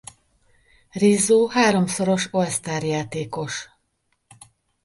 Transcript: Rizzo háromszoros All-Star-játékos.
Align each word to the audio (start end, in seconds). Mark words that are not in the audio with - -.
Rizzo 0.91 1.47
háromszoros 1.49 2.27
All-Star-játékos. 2.31 3.69